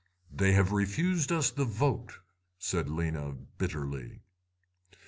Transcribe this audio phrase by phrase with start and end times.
[0.31, 2.17] "'They have refused us the vote,'
[2.57, 4.21] said Lena bitterly.